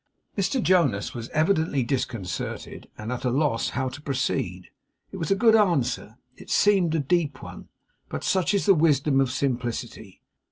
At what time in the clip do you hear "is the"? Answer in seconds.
8.55-8.73